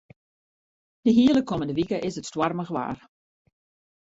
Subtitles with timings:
[1.05, 2.99] De hiele kommende wike is it stoarmich waar.